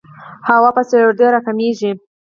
[0.47, 1.91] هوا په سړېدو راکمېږي.